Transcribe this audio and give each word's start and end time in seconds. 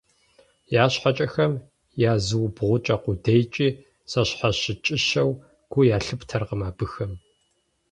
Я 0.83 0.85
щхьэкӀэхэм 0.91 1.53
я 2.11 2.13
зыубгъукӀэ 2.25 2.95
къудейкӀи 3.03 3.69
зэщхьэщыкӀыщэу 4.11 5.31
гу 5.71 5.79
ялъыптэркъым 5.95 6.61
абыхэм. 6.69 7.11